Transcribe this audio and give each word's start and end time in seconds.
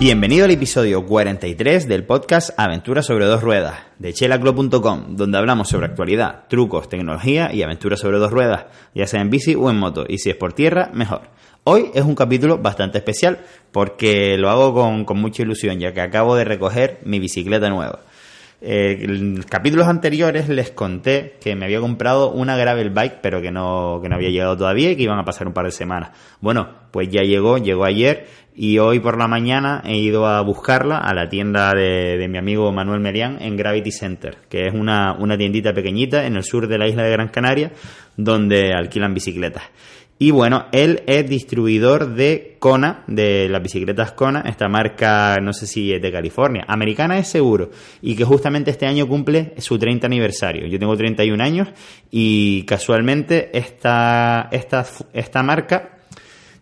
Bienvenido 0.00 0.46
al 0.46 0.50
episodio 0.50 1.04
43 1.04 1.86
del 1.86 2.06
podcast 2.06 2.58
Aventuras 2.58 3.04
sobre 3.04 3.26
dos 3.26 3.42
ruedas 3.42 3.80
de 3.98 4.14
chelaclo.com, 4.14 5.14
donde 5.14 5.36
hablamos 5.36 5.68
sobre 5.68 5.88
actualidad, 5.88 6.44
trucos, 6.48 6.88
tecnología 6.88 7.52
y 7.52 7.62
aventuras 7.62 8.00
sobre 8.00 8.16
dos 8.16 8.30
ruedas, 8.30 8.64
ya 8.94 9.06
sea 9.06 9.20
en 9.20 9.28
bici 9.28 9.54
o 9.54 9.68
en 9.68 9.76
moto, 9.78 10.06
y 10.08 10.16
si 10.16 10.30
es 10.30 10.36
por 10.36 10.54
tierra, 10.54 10.88
mejor. 10.94 11.28
Hoy 11.64 11.90
es 11.92 12.02
un 12.02 12.14
capítulo 12.14 12.56
bastante 12.56 12.96
especial 12.96 13.40
porque 13.72 14.38
lo 14.38 14.48
hago 14.48 14.72
con, 14.72 15.04
con 15.04 15.20
mucha 15.20 15.42
ilusión, 15.42 15.78
ya 15.78 15.92
que 15.92 16.00
acabo 16.00 16.34
de 16.34 16.46
recoger 16.46 17.00
mi 17.04 17.18
bicicleta 17.18 17.68
nueva. 17.68 17.98
Eh, 18.62 19.04
en 19.08 19.42
capítulos 19.42 19.88
anteriores 19.88 20.48
les 20.50 20.70
conté 20.70 21.36
que 21.40 21.56
me 21.56 21.64
había 21.64 21.80
comprado 21.80 22.30
una 22.30 22.56
gravel 22.56 22.90
bike, 22.90 23.20
pero 23.22 23.40
que 23.40 23.50
no, 23.50 24.00
que 24.02 24.08
no 24.08 24.16
había 24.16 24.28
llegado 24.28 24.56
todavía 24.56 24.90
y 24.90 24.96
que 24.96 25.04
iban 25.04 25.18
a 25.18 25.24
pasar 25.24 25.46
un 25.46 25.54
par 25.54 25.64
de 25.64 25.70
semanas. 25.70 26.10
Bueno, 26.40 26.68
pues 26.90 27.08
ya 27.08 27.22
llegó, 27.22 27.56
llegó 27.56 27.84
ayer 27.84 28.26
y 28.54 28.78
hoy 28.78 29.00
por 29.00 29.16
la 29.16 29.28
mañana 29.28 29.82
he 29.86 29.96
ido 29.96 30.26
a 30.26 30.42
buscarla 30.42 30.98
a 30.98 31.14
la 31.14 31.28
tienda 31.28 31.72
de, 31.72 32.18
de 32.18 32.28
mi 32.28 32.36
amigo 32.36 32.70
Manuel 32.72 33.00
Merian 33.00 33.40
en 33.40 33.56
Gravity 33.56 33.92
Center, 33.92 34.36
que 34.50 34.66
es 34.66 34.74
una, 34.74 35.14
una 35.18 35.38
tiendita 35.38 35.72
pequeñita 35.72 36.26
en 36.26 36.36
el 36.36 36.44
sur 36.44 36.68
de 36.68 36.76
la 36.76 36.86
isla 36.86 37.04
de 37.04 37.10
Gran 37.10 37.28
Canaria 37.28 37.72
donde 38.16 38.72
alquilan 38.74 39.14
bicicletas. 39.14 39.62
Y 40.22 40.32
bueno, 40.32 40.66
él 40.72 41.02
es 41.06 41.26
distribuidor 41.26 42.14
de 42.14 42.58
Kona, 42.58 43.04
de 43.06 43.48
las 43.48 43.62
bicicletas 43.62 44.12
Kona, 44.12 44.42
esta 44.42 44.68
marca, 44.68 45.38
no 45.40 45.54
sé 45.54 45.66
si 45.66 45.94
es 45.94 46.02
de 46.02 46.12
California, 46.12 46.62
americana 46.68 47.16
es 47.16 47.26
seguro, 47.26 47.70
y 48.02 48.14
que 48.14 48.24
justamente 48.26 48.70
este 48.70 48.84
año 48.84 49.08
cumple 49.08 49.54
su 49.56 49.78
30 49.78 50.06
aniversario. 50.06 50.66
Yo 50.66 50.78
tengo 50.78 50.94
31 50.94 51.42
años 51.42 51.68
y 52.10 52.64
casualmente 52.64 53.48
esta, 53.56 54.50
esta, 54.52 54.86
esta 55.14 55.42
marca 55.42 55.96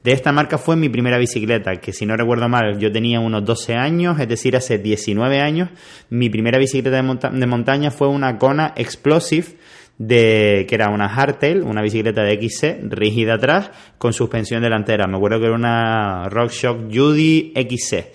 de 0.05 0.12
esta 0.12 0.31
marca 0.31 0.56
fue 0.59 0.77
mi 0.77 0.89
primera 0.89 1.19
bicicleta, 1.19 1.75
que 1.81 1.93
si 1.93 2.06
no 2.06 2.17
recuerdo 2.17 2.48
mal, 2.48 2.78
yo 2.78 2.93
tenía 2.93 3.19
unos 3.19 3.45
12 3.45 3.75
años, 3.75 4.20
es 4.20 4.28
decir, 4.28 4.55
hace 4.55 4.78
19 4.78 5.41
años. 5.41 5.70
Mi 6.11 6.31
primera 6.31 6.59
bicicleta 6.59 7.03
de, 7.03 7.39
de 7.41 7.47
montaña 7.47 7.91
fue 7.91 8.06
una 8.06 8.39
Kona 8.39 8.72
Explosive 8.77 9.56
de 9.98 10.64
que 10.68 10.74
era 10.74 10.91
una 10.91 11.08
hardtail, 11.08 11.62
una 11.62 11.82
bicicleta 11.82 12.22
de 12.22 12.41
XC 12.41 12.88
rígida 12.88 13.34
atrás 13.34 13.70
con 13.98 14.12
suspensión 14.12 14.62
delantera. 14.62 15.06
Me 15.06 15.16
acuerdo 15.16 15.41
que 15.41 15.46
era 15.46 15.54
una 15.56 16.28
RockShox 16.28 16.84
Judy 16.94 17.52
XC 17.54 18.12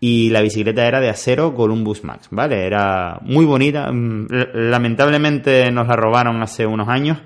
y 0.00 0.30
la 0.30 0.42
bicicleta 0.42 0.86
era 0.86 1.00
de 1.00 1.08
acero 1.08 1.54
Columbus 1.54 2.04
Max, 2.04 2.28
¿vale? 2.30 2.66
Era 2.66 3.18
muy 3.22 3.44
bonita. 3.46 3.90
Lamentablemente 3.90 5.70
nos 5.72 5.88
la 5.88 5.96
robaron 5.96 6.42
hace 6.42 6.66
unos 6.66 6.88
años, 6.88 7.18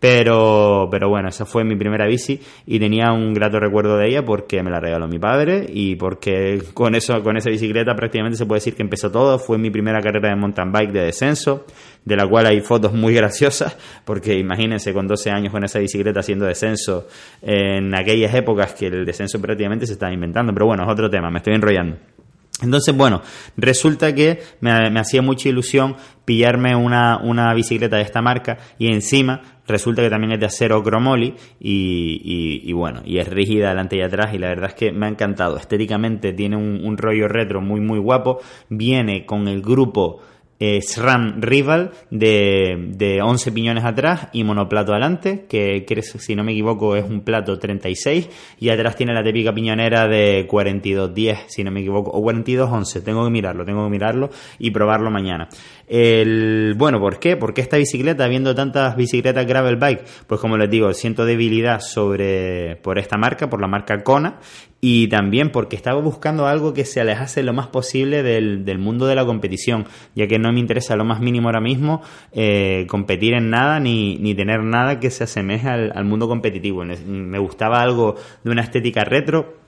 pero, 0.00 0.88
pero 0.90 1.08
bueno, 1.08 1.28
esa 1.28 1.46
fue 1.46 1.64
mi 1.64 1.76
primera 1.76 2.06
bici 2.06 2.40
y 2.66 2.78
tenía 2.78 3.12
un 3.12 3.32
grato 3.32 3.58
recuerdo 3.58 3.96
de 3.96 4.08
ella 4.08 4.24
porque 4.24 4.62
me 4.62 4.70
la 4.70 4.80
regaló 4.80 5.08
mi 5.08 5.18
padre 5.18 5.66
y 5.68 5.96
porque 5.96 6.62
con 6.74 6.94
eso, 6.94 7.22
con 7.22 7.36
esa 7.36 7.50
bicicleta 7.50 7.94
prácticamente 7.94 8.36
se 8.36 8.46
puede 8.46 8.58
decir 8.58 8.74
que 8.74 8.82
empezó 8.82 9.10
todo. 9.10 9.38
Fue 9.38 9.58
mi 9.58 9.70
primera 9.70 10.00
carrera 10.00 10.30
de 10.30 10.36
mountain 10.36 10.70
bike 10.70 10.92
de 10.92 11.04
descenso, 11.04 11.64
de 12.04 12.16
la 12.16 12.26
cual 12.26 12.46
hay 12.46 12.60
fotos 12.60 12.92
muy 12.92 13.14
graciosas, 13.16 13.76
porque 14.04 14.38
imagínense 14.38 14.92
con 14.92 15.06
12 15.06 15.30
años 15.30 15.52
con 15.52 15.64
esa 15.64 15.78
bicicleta 15.78 16.20
haciendo 16.20 16.46
descenso 16.46 17.06
en 17.42 17.94
aquellas 17.94 18.34
épocas 18.34 18.74
que 18.74 18.88
el 18.88 19.06
descenso 19.06 19.40
prácticamente 19.40 19.86
se 19.86 19.94
estaba 19.94 20.12
inventando. 20.12 20.52
Pero 20.52 20.66
bueno, 20.66 20.84
es 20.84 20.90
otro 20.90 21.08
tema, 21.08 21.30
me 21.30 21.38
estoy 21.38 21.54
enrollando. 21.54 22.15
Entonces, 22.62 22.96
bueno, 22.96 23.20
resulta 23.56 24.14
que 24.14 24.40
me, 24.60 24.70
hacía 24.98 25.20
mucha 25.20 25.50
ilusión 25.50 25.96
pillarme 26.24 26.74
una, 26.74 27.18
una 27.22 27.52
bicicleta 27.52 27.96
de 27.96 28.02
esta 28.02 28.22
marca 28.22 28.56
y 28.78 28.88
encima 28.88 29.60
resulta 29.66 30.00
que 30.00 30.08
también 30.08 30.32
es 30.32 30.40
de 30.40 30.46
acero 30.46 30.82
cromoly 30.82 31.34
y, 31.60 32.62
y, 32.64 32.72
bueno, 32.72 33.02
y 33.04 33.18
es 33.18 33.28
rígida 33.28 33.68
delante 33.68 33.96
y 33.96 34.00
atrás 34.00 34.32
y 34.32 34.38
la 34.38 34.48
verdad 34.48 34.70
es 34.70 34.74
que 34.74 34.90
me 34.90 35.04
ha 35.04 35.08
encantado. 35.10 35.58
Estéticamente 35.58 36.32
tiene 36.32 36.56
un 36.56 36.96
rollo 36.96 37.28
retro 37.28 37.60
muy 37.60 37.80
muy 37.80 37.98
guapo, 37.98 38.40
viene 38.70 39.26
con 39.26 39.48
el 39.48 39.60
grupo 39.60 40.22
eh, 40.58 40.80
SRAM 40.80 41.40
Rival 41.40 41.92
de, 42.10 42.92
de 42.96 43.20
11 43.22 43.52
piñones 43.52 43.84
atrás 43.84 44.28
y 44.32 44.44
monoplato 44.44 44.92
adelante, 44.92 45.46
que, 45.48 45.84
que 45.86 46.02
si 46.02 46.34
no 46.34 46.44
me 46.44 46.52
equivoco 46.52 46.96
es 46.96 47.04
un 47.04 47.20
plato 47.20 47.58
36 47.58 48.28
y 48.60 48.68
atrás 48.70 48.96
tiene 48.96 49.12
la 49.12 49.22
típica 49.22 49.52
piñonera 49.52 50.08
de 50.08 50.46
42-10 50.48 51.38
si 51.46 51.64
no 51.64 51.70
me 51.70 51.80
equivoco, 51.80 52.10
o 52.10 52.22
42-11, 52.22 53.02
tengo 53.02 53.24
que 53.24 53.30
mirarlo, 53.30 53.64
tengo 53.64 53.84
que 53.84 53.90
mirarlo 53.90 54.30
y 54.58 54.70
probarlo 54.70 55.10
mañana. 55.10 55.48
El, 55.86 56.74
bueno, 56.76 57.00
¿por 57.00 57.18
qué? 57.18 57.36
Porque 57.36 57.60
esta 57.60 57.76
bicicleta, 57.76 58.26
viendo 58.26 58.54
tantas 58.54 58.96
bicicletas 58.96 59.46
gravel 59.46 59.76
bike, 59.76 60.04
pues 60.26 60.40
como 60.40 60.56
les 60.56 60.70
digo, 60.70 60.92
siento 60.92 61.24
debilidad 61.24 61.80
sobre, 61.80 62.76
por 62.76 62.98
esta 62.98 63.16
marca, 63.16 63.48
por 63.48 63.60
la 63.60 63.68
marca 63.68 64.02
Kona, 64.02 64.40
y 64.80 65.08
también 65.08 65.50
porque 65.50 65.76
estaba 65.76 66.00
buscando 66.00 66.46
algo 66.46 66.74
que 66.74 66.84
se 66.84 67.00
alejase 67.00 67.42
lo 67.42 67.52
más 67.52 67.68
posible 67.68 68.22
del, 68.22 68.64
del 68.64 68.78
mundo 68.78 69.06
de 69.06 69.14
la 69.14 69.24
competición, 69.24 69.86
ya 70.14 70.26
que 70.26 70.38
no 70.38 70.52
me 70.52 70.60
interesa 70.60 70.96
lo 70.96 71.04
más 71.04 71.20
mínimo 71.20 71.48
ahora 71.48 71.60
mismo 71.60 72.02
eh, 72.32 72.86
competir 72.88 73.34
en 73.34 73.50
nada 73.50 73.80
ni, 73.80 74.16
ni, 74.18 74.34
tener 74.34 74.62
nada 74.62 75.00
que 75.00 75.10
se 75.10 75.24
asemeje 75.24 75.68
al, 75.68 75.92
al 75.94 76.04
mundo 76.04 76.28
competitivo. 76.28 76.84
Me 76.84 77.38
gustaba 77.38 77.80
algo 77.80 78.16
de 78.44 78.50
una 78.50 78.62
estética 78.62 79.04
retro, 79.04 79.65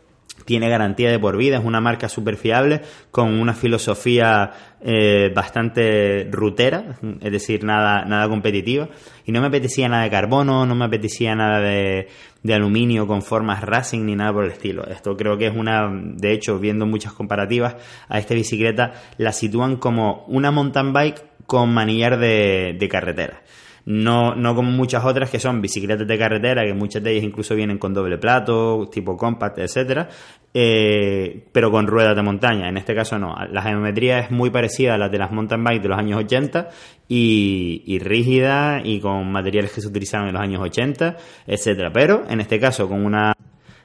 tiene 0.48 0.70
garantía 0.70 1.10
de 1.10 1.18
por 1.18 1.36
vida, 1.36 1.58
es 1.58 1.64
una 1.66 1.78
marca 1.78 2.08
súper 2.08 2.36
fiable, 2.38 2.80
con 3.10 3.38
una 3.38 3.52
filosofía 3.52 4.50
eh, 4.80 5.30
bastante 5.34 6.26
rutera, 6.32 6.96
es 7.20 7.30
decir, 7.30 7.64
nada, 7.64 8.06
nada 8.06 8.30
competitiva. 8.30 8.88
Y 9.26 9.32
no 9.32 9.42
me 9.42 9.48
apetecía 9.48 9.90
nada 9.90 10.04
de 10.04 10.10
carbono, 10.10 10.64
no 10.64 10.74
me 10.74 10.86
apetecía 10.86 11.34
nada 11.34 11.60
de, 11.60 12.08
de 12.42 12.54
aluminio 12.54 13.06
con 13.06 13.20
formas 13.20 13.62
racing 13.62 14.06
ni 14.06 14.16
nada 14.16 14.32
por 14.32 14.46
el 14.46 14.52
estilo. 14.52 14.86
Esto 14.86 15.18
creo 15.18 15.36
que 15.36 15.48
es 15.48 15.54
una, 15.54 15.86
de 15.92 16.32
hecho, 16.32 16.58
viendo 16.58 16.86
muchas 16.86 17.12
comparativas 17.12 17.76
a 18.08 18.18
esta 18.18 18.32
bicicleta, 18.32 18.94
la 19.18 19.32
sitúan 19.32 19.76
como 19.76 20.24
una 20.28 20.50
mountain 20.50 20.94
bike 20.94 21.24
con 21.44 21.74
manillar 21.74 22.18
de, 22.18 22.74
de 22.78 22.88
carretera. 22.88 23.42
No, 23.90 24.34
no 24.34 24.54
como 24.54 24.70
muchas 24.70 25.02
otras 25.06 25.30
que 25.30 25.40
son 25.40 25.62
bicicletas 25.62 26.06
de 26.06 26.18
carretera, 26.18 26.62
que 26.62 26.74
muchas 26.74 27.02
de 27.02 27.12
ellas 27.12 27.24
incluso 27.24 27.54
vienen 27.54 27.78
con 27.78 27.94
doble 27.94 28.18
plato, 28.18 28.86
tipo 28.92 29.16
compact, 29.16 29.60
etcétera, 29.60 30.10
eh, 30.52 31.46
pero 31.52 31.70
con 31.70 31.86
ruedas 31.86 32.14
de 32.14 32.20
montaña. 32.20 32.68
En 32.68 32.76
este 32.76 32.94
caso 32.94 33.18
no. 33.18 33.34
La 33.50 33.62
geometría 33.62 34.18
es 34.18 34.30
muy 34.30 34.50
parecida 34.50 34.96
a 34.96 34.98
la 34.98 35.08
de 35.08 35.16
las 35.16 35.32
mountain 35.32 35.64
bikes 35.64 35.84
de 35.84 35.88
los 35.88 35.98
años 35.98 36.20
80 36.22 36.68
y, 37.08 37.82
y 37.86 37.98
rígida 37.98 38.82
y 38.84 39.00
con 39.00 39.32
materiales 39.32 39.72
que 39.72 39.80
se 39.80 39.88
utilizaban 39.88 40.28
en 40.28 40.34
los 40.34 40.42
años 40.42 40.60
80, 40.60 41.16
etcétera. 41.46 41.90
Pero 41.90 42.24
en 42.28 42.42
este 42.42 42.60
caso 42.60 42.90
con 42.90 43.02
una 43.02 43.32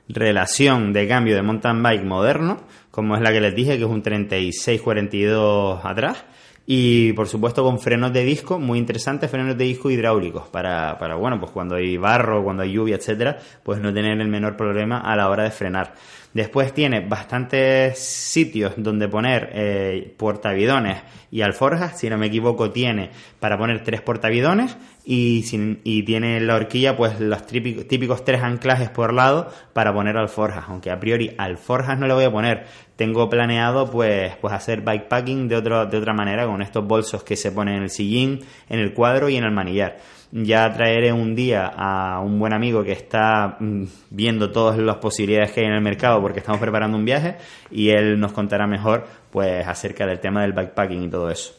relación 0.10 0.92
de 0.92 1.08
cambio 1.08 1.34
de 1.34 1.44
mountain 1.44 1.82
bike 1.82 2.04
moderno, 2.04 2.58
como 2.92 3.16
es 3.16 3.22
la 3.22 3.32
que 3.32 3.40
les 3.40 3.56
dije, 3.56 3.78
que 3.78 3.86
es 3.86 3.90
un 3.90 4.04
36-42 4.04 5.80
atrás, 5.82 6.26
y 6.66 7.14
por 7.14 7.28
supuesto 7.28 7.64
con 7.64 7.80
frenos 7.80 8.14
de 8.14 8.24
disco, 8.24 8.60
muy 8.60 8.80
interesantes, 8.80 9.30
frenos 9.30 9.58
de 9.58 9.66
disco 9.66 9.92
hidráulicos, 9.92 10.48
para, 10.48 10.98
para, 10.98 11.16
bueno, 11.16 11.40
pues 11.40 11.52
cuando 11.52 11.76
hay 11.76 11.98
barro, 11.98 12.44
cuando 12.44 12.64
hay 12.64 12.72
lluvia, 12.72 12.96
etcétera, 12.96 13.38
pues 13.64 13.80
no 13.80 13.94
tener 13.94 14.20
el 14.20 14.28
menor 14.28 14.56
problema 14.56 15.00
a 15.00 15.16
la 15.16 15.30
hora 15.30 15.44
de 15.44 15.52
frenar. 15.52 15.94
Después 16.34 16.74
tiene 16.74 17.02
bastantes 17.02 18.00
sitios 18.00 18.74
donde 18.78 19.08
poner 19.08 19.52
eh, 19.54 20.16
portabidones 20.18 20.98
y 21.30 21.42
alforjas. 21.42 22.00
Si 22.00 22.10
no 22.10 22.18
me 22.18 22.26
equivoco, 22.26 22.72
tiene 22.72 23.12
para 23.40 23.56
poner 23.56 23.84
tres 23.84 24.02
portabidones 24.02 24.76
y, 25.06 25.44
sin, 25.44 25.80
y 25.84 26.02
tiene 26.02 26.38
en 26.38 26.48
la 26.48 26.56
horquilla 26.56 26.98
pues 26.98 27.20
los 27.20 27.46
típicos, 27.46 27.88
típicos 27.88 28.26
tres 28.26 28.42
anclajes 28.42 28.90
por 28.90 29.14
lado 29.14 29.52
para 29.74 29.94
poner 29.94 30.18
alforjas. 30.18 30.66
Aunque 30.70 30.90
a 30.90 31.00
priori 31.00 31.36
alforjas 31.38 32.00
no 32.00 32.08
le 32.08 32.16
voy 32.16 32.24
a 32.24 32.32
poner. 32.32 32.66
Tengo 32.96 33.30
planeado 33.30 33.92
pues, 33.92 34.36
pues 34.38 34.54
hacer 34.56 34.82
bikepacking 34.82 35.48
de, 35.48 35.56
otro, 35.56 35.86
de 35.86 35.98
otra 35.98 36.14
manera 36.14 36.48
con 36.54 36.62
estos 36.62 36.88
bolsos 36.88 37.24
que 37.24 37.36
se 37.36 37.52
ponen 37.52 37.76
en 37.76 37.84
el 37.84 37.90
sillín, 37.90 38.40
en 38.70 38.80
el 38.80 38.94
cuadro 38.94 39.28
y 39.28 39.36
en 39.36 39.44
el 39.44 39.52
manillar 39.52 39.98
ya 40.36 40.74
traeré 40.74 41.14
un 41.14 41.36
día 41.36 41.72
a 41.76 42.20
un 42.20 42.40
buen 42.40 42.54
amigo 42.54 42.84
que 42.84 42.92
está 42.92 43.56
mm, 43.60 43.84
viendo 44.10 44.52
todas 44.52 44.80
las 44.80 44.96
posibilidades 44.96 45.52
que 45.52 45.62
hay 45.62 45.68
en 45.68 45.74
el 45.74 45.82
mercado 45.82 46.20
porque 46.22 46.40
estamos 46.40 46.60
preparando 46.60 46.98
un 46.98 47.06
viaje 47.06 47.36
y 47.70 47.90
él 47.90 48.20
nos 48.20 48.34
contará 48.34 48.66
mejor 48.66 49.06
pues 49.30 49.66
acerca 49.68 50.08
del 50.08 50.20
tema 50.20 50.42
del 50.42 50.54
backpacking 50.54 51.04
y 51.04 51.10
todo 51.10 51.30
eso. 51.30 51.54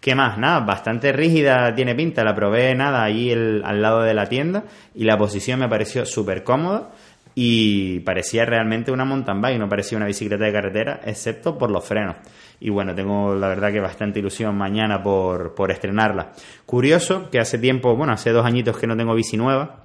¿Qué 0.00 0.14
más? 0.14 0.38
Nada, 0.38 0.60
bastante 0.60 1.12
rígida 1.12 1.74
tiene 1.74 1.94
pinta, 1.94 2.24
la 2.24 2.34
probé 2.34 2.74
nada 2.74 3.02
allí 3.02 3.30
al 3.32 3.82
lado 3.82 4.02
de 4.02 4.14
la 4.14 4.26
tienda 4.26 4.64
y 4.94 5.04
la 5.04 5.18
posición 5.18 5.60
me 5.60 5.68
pareció 5.68 6.06
súper 6.06 6.44
cómoda 6.44 6.92
y 7.34 8.00
parecía 8.00 8.44
realmente 8.44 8.92
una 8.92 9.04
mountain 9.04 9.40
bike, 9.40 9.58
no 9.58 9.68
parecía 9.68 9.98
una 9.98 10.06
bicicleta 10.06 10.44
de 10.44 10.52
carretera, 10.52 11.00
excepto 11.04 11.58
por 11.58 11.70
los 11.70 11.84
frenos. 11.84 12.16
Y 12.60 12.70
bueno, 12.70 12.94
tengo 12.94 13.34
la 13.34 13.48
verdad 13.48 13.72
que 13.72 13.80
bastante 13.80 14.20
ilusión 14.20 14.56
mañana 14.56 15.02
por, 15.02 15.54
por 15.54 15.70
estrenarla. 15.70 16.32
Curioso 16.66 17.28
que 17.30 17.40
hace 17.40 17.58
tiempo, 17.58 17.96
bueno, 17.96 18.12
hace 18.12 18.30
dos 18.30 18.46
añitos 18.46 18.78
que 18.78 18.86
no 18.86 18.96
tengo 18.96 19.14
bici 19.14 19.36
nueva 19.36 19.83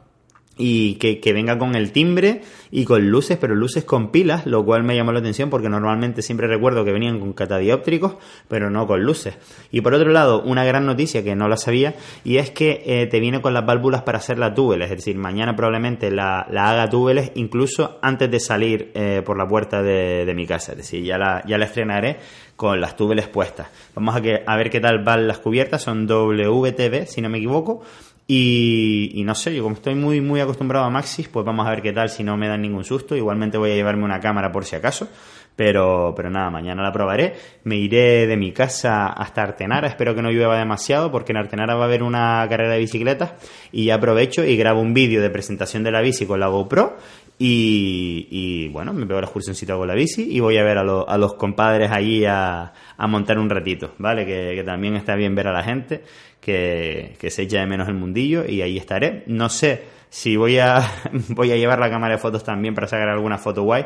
y 0.60 0.96
que, 0.96 1.34
venga 1.34 1.58
con 1.58 1.74
el 1.74 1.94
timbre 1.94 2.42
y 2.70 2.84
con 2.84 3.10
luces, 3.10 3.38
pero 3.38 3.56
luces 3.56 3.86
con 3.86 4.12
pilas, 4.12 4.46
lo 4.46 4.66
cual 4.66 4.84
me 4.84 4.94
llamó 4.94 5.14
la 5.14 5.20
atención 5.20 5.50
porque 5.50 5.70
normalmente 5.70 6.22
siempre 6.22 6.48
recuerdo 6.48 6.84
que 6.84 6.92
venían 6.92 7.22
con 7.22 7.32
catadióptricos, 7.32 8.18
pero 8.50 8.70
no 8.70 8.86
con 8.86 9.02
luces. 9.02 9.38
Y 9.72 9.80
por 9.80 9.94
otro 9.94 10.12
lado, 10.12 10.42
una 10.44 10.66
gran 10.66 10.86
noticia 10.86 11.24
que 11.24 11.34
no 11.34 11.48
la 11.48 11.56
sabía, 11.56 11.96
y 12.26 12.38
es 12.38 12.52
que 12.52 12.84
eh, 12.86 13.08
te 13.08 13.22
viene 13.22 13.42
con 13.42 13.54
las 13.54 13.66
válvulas 13.66 14.02
para 14.02 14.18
hacer 14.18 14.38
la 14.38 14.54
túbeles, 14.54 14.92
es 14.92 14.98
decir, 14.98 15.16
mañana 15.16 15.56
probablemente 15.56 16.12
la, 16.12 16.42
haga 16.42 16.90
túbeles 16.90 17.32
incluso 17.36 17.98
antes 18.02 18.30
de 18.30 18.42
salir 18.42 18.92
eh, 18.96 19.22
por 19.26 19.38
la 19.38 19.48
puerta 19.48 19.82
de, 19.82 20.30
mi 20.36 20.46
casa, 20.46 20.74
es 20.74 20.80
decir, 20.80 21.04
ya 21.04 21.18
la, 21.18 21.42
ya 21.48 21.58
la 21.58 21.66
estrenaré 21.66 22.18
con 22.58 22.82
las 22.82 22.98
túbeles 22.98 23.28
puestas. 23.28 23.70
Vamos 23.96 24.14
a, 24.14 24.22
que, 24.22 24.44
a 24.46 24.58
ver 24.58 24.70
qué 24.70 24.82
tal 24.82 25.02
van 25.06 25.26
las 25.26 25.40
cubiertas, 25.40 25.82
son 25.82 26.06
WTB, 26.06 27.08
si 27.08 27.22
no 27.22 27.30
me 27.30 27.38
equivoco, 27.38 27.82
y, 28.32 29.24
no 29.26 29.34
sé, 29.34 29.56
yo 29.56 29.64
como 29.64 29.74
estoy 29.74 29.96
muy, 29.96 30.22
muy 30.22 30.40
acostumbrado 30.40 30.86
a 30.86 30.92
Maxis, 30.92 31.28
pues 31.28 31.44
vamos 31.44 31.66
a 31.66 31.72
ver 31.72 31.82
qué 31.82 31.92
tal 31.92 32.10
si 32.10 32.24
no 32.24 32.38
me 32.38 32.48
dan 32.48 32.62
ningún 32.62 32.84
susto. 32.84 33.16
Igualmente 33.16 33.58
voy 33.58 33.72
a 33.72 33.74
llevarme 33.74 34.04
una 34.04 34.20
cámara 34.20 34.52
por 34.52 34.66
si 34.66 34.76
acaso. 34.76 35.10
Pero, 35.56 36.14
pero 36.16 36.30
nada, 36.30 36.50
mañana 36.50 36.82
la 36.82 36.92
probaré. 36.92 37.34
Me 37.64 37.76
iré 37.76 38.28
de 38.28 38.38
mi 38.38 38.52
casa 38.52 39.08
hasta 39.08 39.44
Artenara. 39.44 39.88
Espero 39.88 40.16
que 40.16 40.22
no 40.22 40.32
llueva 40.32 40.58
demasiado 40.58 41.12
porque 41.12 41.34
en 41.34 41.38
Artenara 41.38 41.76
va 41.76 41.84
a 41.84 41.88
haber 41.88 42.02
una 42.02 42.46
carrera 42.50 42.74
de 42.74 42.80
bicicletas. 42.80 43.34
Y 43.72 43.86
ya 43.86 43.96
aprovecho 43.96 44.46
y 44.46 44.56
grabo 44.56 44.80
un 44.80 44.94
vídeo 44.94 45.22
de 45.22 45.30
presentación 45.30 45.84
de 45.84 45.92
la 45.92 46.02
bici 46.02 46.26
con 46.26 46.40
la 46.40 46.48
GoPro. 46.48 46.96
Y, 47.42 48.68
bueno, 48.70 48.94
me 48.94 49.06
pego 49.06 49.22
la 49.22 49.28
excursioncita 49.28 49.76
con 49.76 49.88
la 49.88 49.94
bici 49.94 50.28
y 50.30 50.42
voy 50.42 50.58
a 50.58 50.64
ver 50.64 50.78
a, 50.78 50.84
los 50.84 51.34
compadres 51.36 51.90
allí 51.90 52.26
a, 52.26 52.74
a, 52.98 53.08
montar 53.08 53.40
un 53.40 53.50
ratito, 53.50 53.94
¿vale? 53.98 54.26
Que, 54.26 54.56
que 54.56 54.64
también 54.66 54.98
está 54.98 55.16
bien 55.16 55.36
ver 55.36 55.48
a 55.48 55.54
la 55.54 55.64
gente 55.64 56.02
que, 56.40 57.30
se 57.30 57.44
echa 57.44 57.60
de 57.60 57.66
menos 57.66 57.88
el 57.88 57.96
mundillo 57.96 58.46
y 58.48 58.62
ahí 58.62 58.78
estaré. 58.78 59.24
No 59.28 59.50
sé 59.50 59.84
si 60.10 60.36
voy 60.36 60.58
a, 60.60 60.82
voy 61.30 61.52
a 61.52 61.56
llevar 61.56 61.80
la 61.80 61.90
cámara 61.90 62.16
de 62.16 62.22
fotos 62.22 62.44
también 62.44 62.74
para 62.74 62.88
sacar 62.88 63.10
alguna 63.10 63.38
foto 63.38 63.64
guay. 63.64 63.86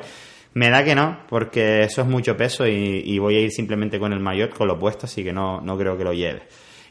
Me 0.53 0.69
da 0.69 0.83
que 0.83 0.93
no, 0.93 1.19
porque 1.29 1.83
eso 1.83 2.01
es 2.01 2.07
mucho 2.07 2.37
peso 2.37 2.67
y, 2.67 3.17
voy 3.17 3.35
a 3.35 3.39
ir 3.39 3.51
simplemente 3.51 3.99
con 3.99 4.13
el 4.13 4.19
mayor, 4.19 4.49
con 4.49 4.67
lo 4.67 4.77
puesto, 4.77 5.07
así 5.07 5.23
que 5.23 5.33
no, 5.33 5.61
no 5.61 5.77
creo 5.77 5.97
que 5.97 6.03
lo 6.03 6.13
lleve. 6.13 6.43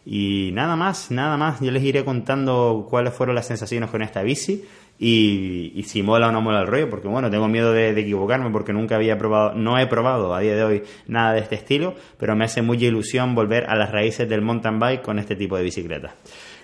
Y 0.05 0.51
nada 0.53 0.75
más, 0.75 1.13
nada 1.13 1.37
más, 1.37 1.61
yo 1.61 1.71
les 1.71 1.83
iré 1.85 2.05
contando 2.05 2.87
cuáles 2.91 3.15
fueron 3.15 3.37
las 3.37 3.47
sensaciones 3.47 3.89
con 3.89 4.03
esta 4.03 4.23
bici 4.23 4.65
y, 4.99 5.83
si 5.87 6.03
mola 6.03 6.29
o 6.29 6.33
no 6.33 6.41
mola 6.41 6.63
el 6.63 6.67
rollo, 6.67 6.91
porque 6.91 7.07
bueno, 7.07 7.31
tengo 7.31 7.47
miedo 7.47 7.73
de, 7.73 7.91
equivocarme 7.91 8.51
porque 8.51 8.73
nunca 8.73 8.97
había 8.97 9.17
probado, 9.17 9.55
no 9.55 9.79
he 9.79 9.87
probado 9.87 10.35
a 10.35 10.41
día 10.41 10.57
de 10.57 10.65
hoy 10.65 10.83
nada 11.07 11.35
de 11.35 11.41
este 11.41 11.55
estilo, 11.55 11.95
pero 12.19 12.35
me 12.35 12.45
hace 12.45 12.63
mucha 12.63 12.85
ilusión 12.87 13.35
volver 13.35 13.67
a 13.69 13.77
las 13.77 13.93
raíces 13.93 14.29
del 14.29 14.43
mountain 14.43 14.81
bike 14.81 15.03
con 15.03 15.21
este 15.21 15.37
tipo 15.37 15.57
de 15.57 15.63
bicicleta. 15.63 16.15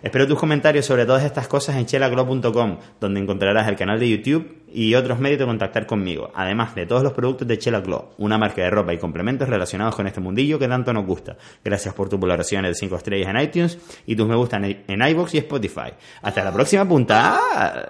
Espero 0.03 0.27
tus 0.27 0.39
comentarios 0.39 0.87
sobre 0.87 1.07
todas 1.07 1.25
estas 1.25 1.49
cosas 1.49 1.77
en 1.77 1.87
chelaclo.com, 1.87 2.79
donde 3.01 3.21
encontrarás 3.21 3.69
el 3.69 3.77
canal 3.77 3.99
de 3.99 4.09
YouTube 4.09 4.59
y 4.73 4.95
otros 4.95 5.19
medios 5.19 5.39
de 5.39 5.47
contactar 5.47 5.87
conmigo, 5.87 6.31
además 6.35 6.75
de 6.75 6.87
todos 6.87 7.03
los 7.03 7.13
productos 7.13 7.49
de 7.49 7.59
Chela 7.59 7.83
una 8.19 8.39
marca 8.39 8.63
de 8.63 8.71
ropa 8.71 8.93
y 8.93 8.99
complementos 8.99 9.49
relacionados 9.49 9.95
con 9.95 10.07
este 10.07 10.21
mundillo 10.21 10.59
que 10.59 10.69
tanto 10.69 10.93
nos 10.93 11.07
gusta. 11.07 11.37
Gracias 11.65 11.95
por 11.95 12.09
tu 12.09 12.19
valoración 12.19 12.65
de 12.65 12.75
5 12.75 12.97
estrellas 12.97 13.29
en 13.29 13.41
iTunes 13.41 13.79
y 14.07 14.15
tus 14.17 14.29
me 14.29 14.37
gustan 14.37 14.65
en 14.65 15.03
iVoox 15.03 15.35
y 15.35 15.39
Spotify. 15.39 15.93
Hasta 16.23 16.45
la 16.45 16.53
próxima 16.53 16.87
punta. 16.87 17.89